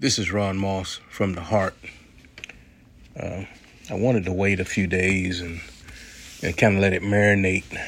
[0.00, 1.74] This is Ron Moss from the Heart.
[3.14, 3.44] Uh,
[3.90, 5.60] I wanted to wait a few days and
[6.42, 7.78] and kind of let it marinate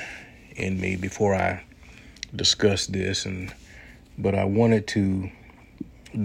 [0.54, 1.64] in me before I
[2.36, 3.50] discuss this, and
[4.18, 5.30] but I wanted to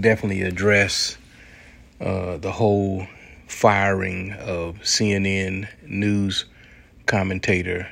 [0.01, 1.17] definitely address
[2.01, 3.07] uh, the whole
[3.47, 6.43] firing of CNN news
[7.05, 7.87] commentator,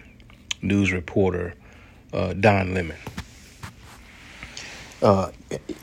[0.62, 1.54] news reporter
[2.12, 2.98] uh, Don Lemon.
[5.02, 5.32] Uh,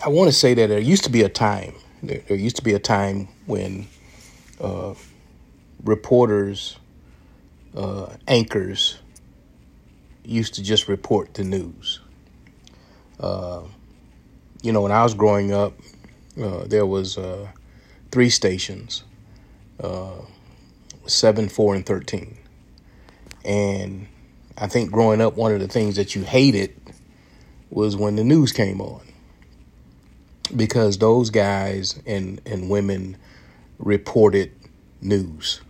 [0.05, 1.73] I want to say that there used to be a time.
[2.03, 3.87] There, there used to be a time when
[4.61, 4.95] uh,
[5.85, 6.79] reporters,
[7.77, 8.99] uh, anchors,
[10.25, 12.01] used to just report the news.
[13.21, 13.63] Uh,
[14.63, 15.75] you know, when I was growing up,
[16.43, 17.49] uh, there was uh,
[18.11, 19.05] three stations,
[21.07, 22.39] seven, four, and thirteen,
[23.45, 24.07] and
[24.59, 26.75] I think growing up, one of the things that you hated
[27.71, 29.12] was when the news came on
[30.57, 33.17] because those guys and, and women
[33.79, 34.53] reported
[35.01, 35.61] news.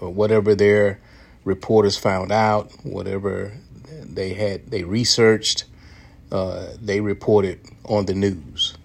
[0.00, 1.00] Or whatever their
[1.44, 3.52] reporters found out, whatever
[4.02, 5.64] they had, they researched,
[6.30, 8.76] uh, they reported on the news.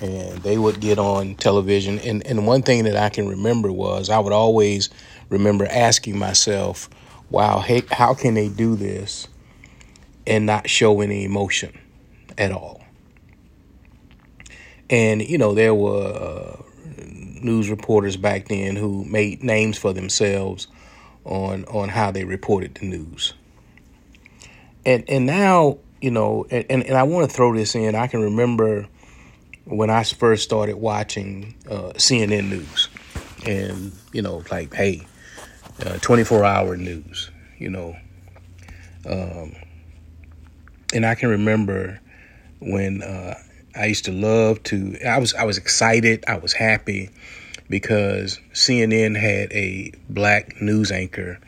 [0.00, 1.98] And they would get on television.
[2.00, 4.90] And, and one thing that I can remember was I would always
[5.30, 6.88] remember asking myself,
[7.30, 9.26] wow, hey, how can they do this
[10.26, 11.78] and not show any emotion
[12.36, 12.85] at all?
[14.88, 16.62] And, you know, there were uh,
[17.42, 20.68] news reporters back then who made names for themselves
[21.24, 23.34] on on how they reported the news.
[24.84, 27.94] And and now, you know, and, and I want to throw this in.
[27.94, 28.86] I can remember
[29.64, 32.88] when I first started watching uh, CNN news
[33.44, 35.06] and, you know, like, hey,
[35.84, 37.96] uh, 24 hour news, you know.
[39.04, 39.56] Um,
[40.94, 42.00] and I can remember
[42.60, 43.34] when uh,
[43.76, 44.96] I used to love to.
[45.06, 46.24] I was I was excited.
[46.26, 47.10] I was happy
[47.68, 51.38] because CNN had a black news anchor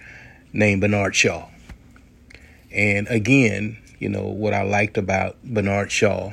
[0.53, 1.49] named Bernard Shaw.
[2.73, 6.33] And again, you know what I liked about Bernard Shaw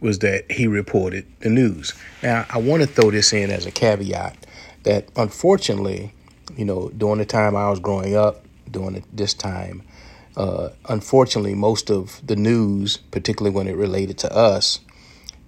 [0.00, 1.94] was that he reported the news.
[2.22, 4.36] Now I want to throw this in as a caveat
[4.82, 6.12] that unfortunately,
[6.56, 9.82] you know, during the time I was growing up, during this time,
[10.36, 14.80] uh, unfortunately, most of the news, particularly when it related to us,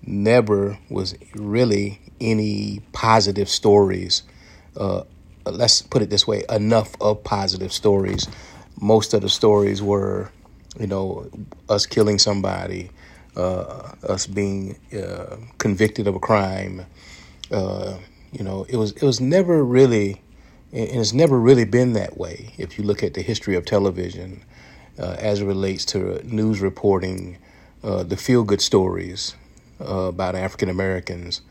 [0.07, 4.23] never was really any positive stories.
[4.77, 5.03] Uh,
[5.47, 8.29] let's put it this way enough of positive stories.
[8.81, 10.31] Most of the stories were,
[10.79, 11.31] you know,
[11.69, 12.91] us killing somebody,
[13.37, 16.87] uh, us being uh, convicted of a crime.
[17.51, 17.99] Uh,
[18.33, 20.23] you know, it was it was never really,
[20.73, 22.53] and it's never really been that way.
[22.59, 24.45] If you look at the history of television,
[24.99, 27.39] uh, as it relates to news reporting,
[27.83, 29.35] uh, the feel good stories,
[29.81, 31.43] uh, about African Americans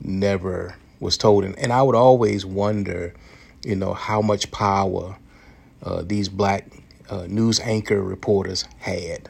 [0.00, 1.44] never was told.
[1.44, 3.14] And, and I would always wonder,
[3.64, 5.16] you know, how much power
[5.82, 6.68] uh, these black
[7.10, 9.28] uh, news anchor reporters had.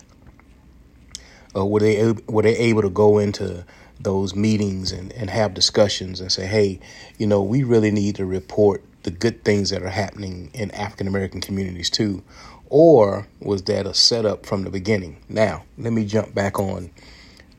[1.55, 3.65] Uh, were they were they able to go into
[4.01, 6.81] those meetings and, and have discussions and say, hey,
[7.19, 11.07] you know, we really need to report the good things that are happening in African
[11.07, 12.23] American communities too?
[12.69, 15.19] Or was that a setup from the beginning?
[15.29, 16.91] Now, let me jump back on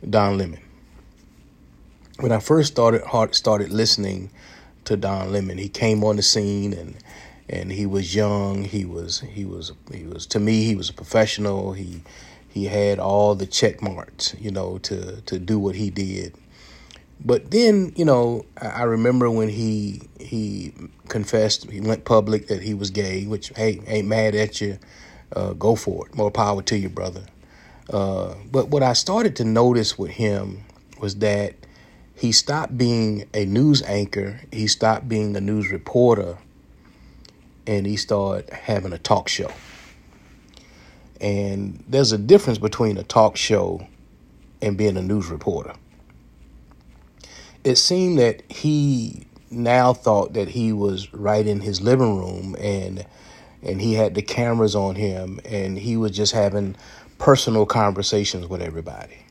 [0.09, 0.59] Don Lemon
[2.19, 3.03] when I first started
[3.33, 4.31] started listening
[4.85, 6.95] to Don Lemon, he came on the scene and
[7.49, 8.63] and he was young.
[8.63, 11.73] He was he was he was to me he was a professional.
[11.73, 12.01] He
[12.47, 16.35] he had all the check marks, you know, to to do what he did.
[17.25, 20.73] But then, you know, I remember when he he
[21.07, 23.25] confessed, he went public that he was gay.
[23.25, 24.77] Which hey, ain't mad at you.
[25.35, 26.15] Uh, go for it.
[26.15, 27.23] More power to you, brother.
[27.89, 30.63] Uh, but what I started to notice with him
[30.99, 31.55] was that
[32.15, 36.37] he stopped being a news anchor, he stopped being a news reporter,
[37.65, 39.51] and he started having a talk show.
[41.19, 43.87] And there's a difference between a talk show
[44.61, 45.73] and being a news reporter.
[47.63, 53.05] It seemed that he now thought that he was right in his living room and
[53.61, 56.75] and he had the cameras on him and he was just having
[57.17, 59.23] personal conversations with everybody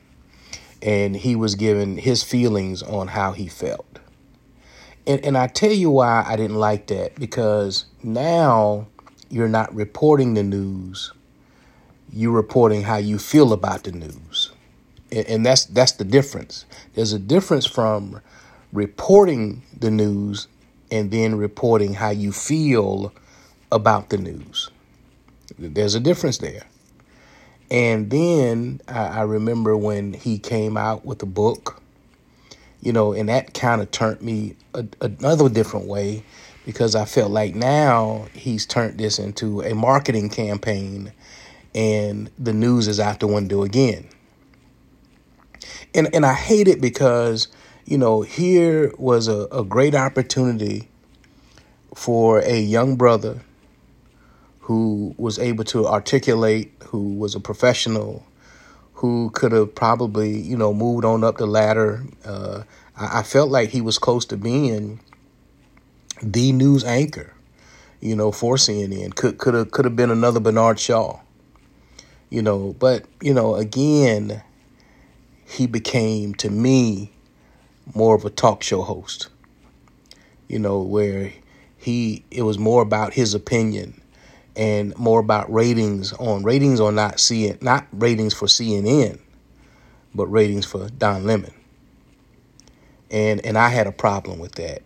[0.83, 3.99] and he was giving his feelings on how he felt.
[5.07, 8.87] And, and I tell you why I didn't like that because now
[9.29, 11.13] you're not reporting the news,
[12.11, 14.51] you're reporting how you feel about the news.
[15.11, 16.65] And, and that's that's the difference.
[16.95, 18.21] There's a difference from
[18.73, 20.47] reporting the news
[20.91, 23.13] and then reporting how you feel
[23.71, 24.69] about the news.
[25.57, 26.63] There's a difference there.
[27.73, 31.81] And then I, I remember when he came out with the book,
[32.81, 36.23] you know, and that kind of turned me a, another different way
[36.67, 41.11] because I felt like now he's turned this into a marketing campaign
[41.73, 44.07] and the news is out the window again.
[45.95, 47.47] And and I hate it because,
[47.85, 50.89] you know, here was a, a great opportunity
[51.95, 53.41] for a young brother
[54.63, 58.25] who was able to articulate, who was a professional,
[58.93, 62.01] who could have probably, you know, moved on up the ladder.
[62.23, 62.63] Uh,
[62.95, 65.01] I, I felt like he was close to being
[66.21, 67.33] the news anchor,
[67.99, 69.13] you know, for CNN.
[69.15, 71.19] Could could have could have been another Bernard Shaw,
[72.29, 72.73] you know.
[72.79, 74.41] But you know, again,
[75.45, 77.11] he became to me
[77.93, 79.27] more of a talk show host.
[80.47, 81.33] You know, where
[81.75, 83.99] he it was more about his opinion
[84.55, 89.19] and more about ratings on ratings on not seeing not ratings for CNN,
[90.13, 91.53] but ratings for Don Lemon.
[93.09, 94.81] And and I had a problem with that.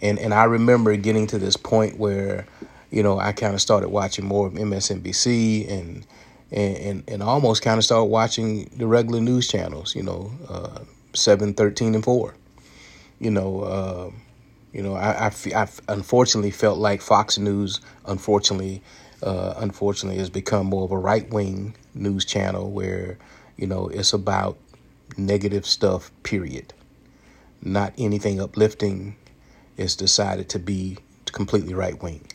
[0.00, 2.46] And and I remember getting to this point where,
[2.90, 6.06] you know, I kind of started watching more of MSNBC and
[6.50, 10.80] and and, and almost kind of started watching the regular news channels, you know, uh,
[11.14, 12.34] 7, 13, and 4.
[13.18, 14.10] You know, uh,
[14.72, 18.82] you know, I, I, I unfortunately felt like Fox News, unfortunately,
[19.22, 23.18] uh, unfortunately, has become more of a right wing news channel where,
[23.56, 24.58] you know, it's about
[25.16, 26.72] negative stuff, period.
[27.60, 29.16] Not anything uplifting
[29.76, 32.26] is decided to be completely right wing.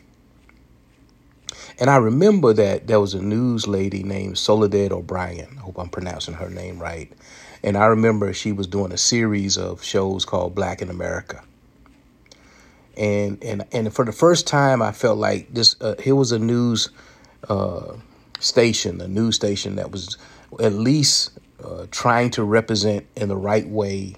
[1.78, 5.56] And I remember that there was a news lady named Soledad O'Brien.
[5.56, 7.10] I hope I'm pronouncing her name right.
[7.62, 11.42] And I remember she was doing a series of shows called Black in America
[12.96, 15.76] and and and for the first time, I felt like this.
[15.80, 16.90] Uh, here was a news
[17.48, 17.94] uh,
[18.40, 20.16] station, a news station that was
[20.60, 24.14] at least uh, trying to represent in the right way,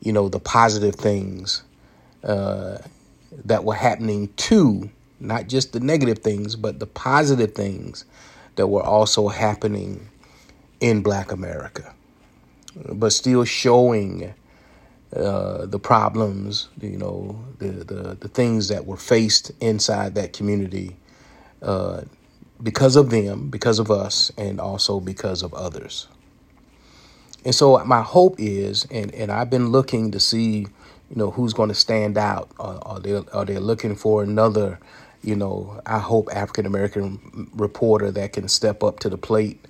[0.00, 1.62] you know, the positive things
[2.22, 2.78] uh,
[3.44, 8.04] that were happening to not just the negative things, but the positive things
[8.56, 10.08] that were also happening
[10.80, 11.94] in Black America,
[12.92, 14.34] but still showing
[15.14, 20.96] uh, the problems, you know, the, the, the things that were faced inside that community
[21.62, 22.02] uh,
[22.62, 26.08] because of them, because of us, and also because of others.
[27.44, 30.60] And so my hope is, and, and I've been looking to see,
[31.10, 32.50] you know, who's going to stand out.
[32.58, 34.78] Are, are they are they looking for another,
[35.22, 39.64] you know, I hope African American reporter that can step up to the plate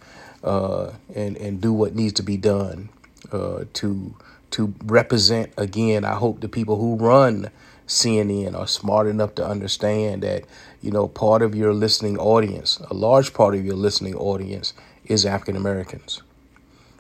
[0.44, 2.91] uh, and and do what needs to be done
[3.32, 4.14] uh, to
[4.54, 6.04] to represent again.
[6.04, 7.50] I hope the people who run
[7.88, 10.44] CNN are smart enough to understand that
[10.80, 14.72] you know part of your listening audience, a large part of your listening audience,
[15.06, 16.22] is African Americans.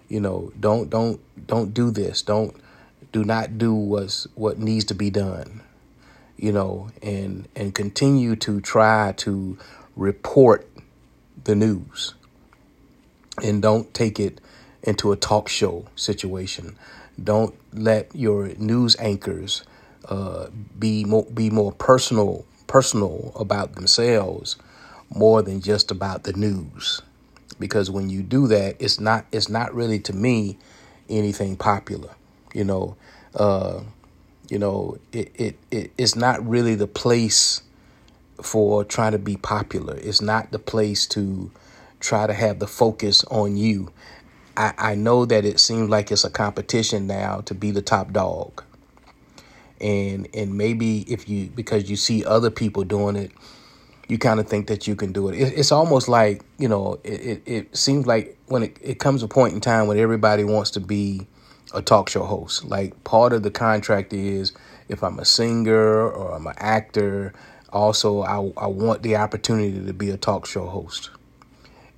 [0.08, 2.22] You know, don't don't don't do this.
[2.22, 2.56] Don't
[3.12, 5.62] do not do what's what needs to be done.
[6.36, 9.56] You know, and and continue to try to
[9.94, 10.68] report
[11.44, 12.14] the news,
[13.44, 14.40] and don't take it
[14.82, 16.76] into a talk show situation.
[17.22, 19.64] Don't let your news anchors
[20.08, 24.56] uh, be more be more personal personal about themselves
[25.14, 27.00] more than just about the news.
[27.58, 30.58] Because when you do that, it's not it's not really to me
[31.08, 32.10] anything popular.
[32.52, 32.96] You know,
[33.34, 33.82] uh,
[34.48, 37.62] you know, it, it, it it's not really the place
[38.42, 39.96] for trying to be popular.
[39.96, 41.50] It's not the place to
[42.00, 43.90] try to have the focus on you.
[44.56, 48.12] I, I know that it seems like it's a competition now to be the top
[48.12, 48.62] dog.
[49.80, 53.32] And and maybe if you because you see other people doing it,
[54.08, 55.34] you kind of think that you can do it.
[55.34, 59.22] it it's almost like, you know, it, it, it seems like when it, it comes
[59.22, 61.26] a point in time when everybody wants to be
[61.74, 62.64] a talk show host.
[62.64, 64.52] Like part of the contract is
[64.88, 67.32] if I'm a singer or I'm an actor,
[67.72, 71.10] also I, I want the opportunity to be a talk show host.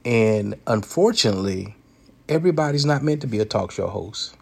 [0.05, 1.75] And unfortunately,
[2.29, 4.35] everybody's not meant to be a talk show host.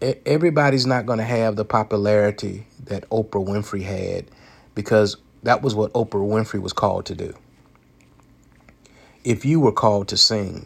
[0.00, 4.26] Everybody's not going to have the popularity that Oprah Winfrey had
[4.74, 7.34] because that was what Oprah Winfrey was called to do.
[9.24, 10.64] If you were called to sing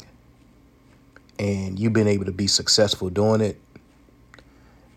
[1.38, 3.58] and you've been able to be successful doing it,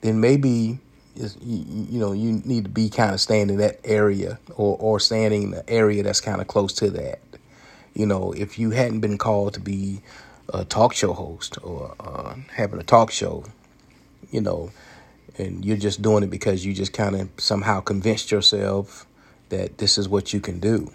[0.02, 0.80] then maybe
[1.16, 5.44] you know you need to be kind of staying in that area or or standing
[5.44, 7.20] in the area that's kind of close to that.
[7.94, 10.02] You know, if you hadn't been called to be
[10.54, 13.44] a talk show host or uh, having a talk show,
[14.32, 14.72] you know,
[15.38, 19.06] and you're just doing it because you just kind of somehow convinced yourself
[19.50, 20.92] that this is what you can do.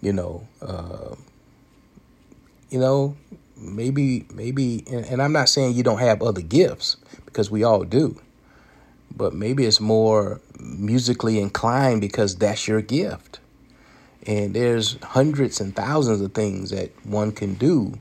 [0.00, 1.14] You know, uh,
[2.70, 3.16] you know,
[3.56, 7.84] maybe maybe and, and I'm not saying you don't have other gifts because we all
[7.84, 8.20] do.
[9.16, 13.38] But maybe it's more musically inclined because that's your gift.
[14.26, 18.00] And there's hundreds and thousands of things that one can do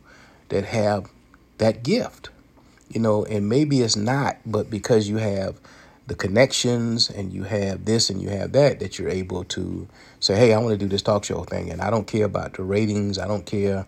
[0.49, 1.09] that have
[1.57, 2.29] that gift.
[2.89, 5.59] You know, and maybe it's not, but because you have
[6.07, 9.87] the connections and you have this and you have that that you're able to
[10.19, 12.53] say hey i want to do this talk show thing and i don't care about
[12.53, 13.85] the ratings i don't care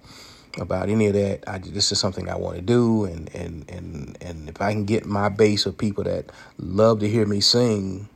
[0.59, 4.17] about any of that I, this is something i want to do and and and
[4.21, 8.07] and if i can get my base of people that love to hear me sing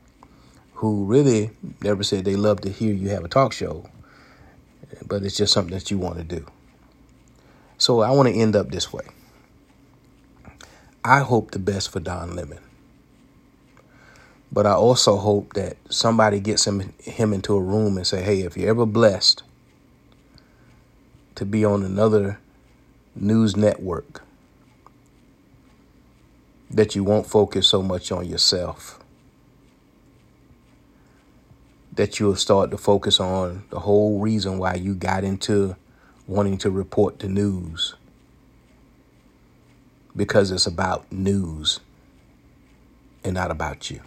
[0.74, 1.50] who really
[1.82, 3.84] never said they love to hear you have a talk show
[5.06, 6.46] but it's just something that you want to do
[7.80, 9.04] so i want to end up this way
[11.04, 12.60] i hope the best for don lemon
[14.52, 18.40] but I also hope that somebody gets him him into a room and say, "Hey,
[18.40, 19.42] if you're ever blessed
[21.36, 22.38] to be on another
[23.14, 24.22] news network,
[26.70, 28.98] that you won't focus so much on yourself.
[31.94, 35.76] That you'll start to focus on the whole reason why you got into
[36.30, 37.94] wanting to report the news.
[40.16, 41.80] Because it's about news
[43.24, 44.00] and not about you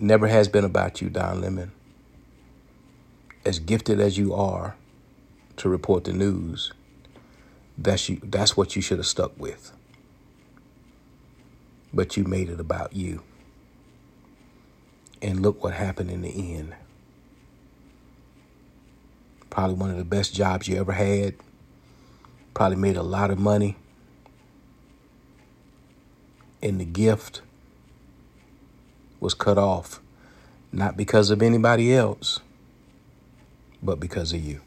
[0.00, 1.72] never has been about you, Don Lemon.
[3.44, 4.76] As gifted as you are
[5.56, 6.72] to report the news,
[7.76, 9.72] that's you that's what you should have stuck with.
[11.92, 13.22] But you made it about you.
[15.22, 16.74] And look what happened in the end.
[19.50, 21.34] Probably one of the best jobs you ever had.
[22.54, 23.76] Probably made a lot of money.
[26.62, 27.42] And the gift
[29.18, 30.00] was cut off,
[30.72, 32.40] not because of anybody else,
[33.82, 34.60] but because of you.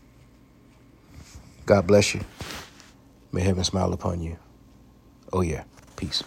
[1.66, 2.22] God bless you.
[3.32, 4.38] May heaven smile upon you.
[5.32, 5.64] Oh, yeah.
[5.96, 6.24] Peace.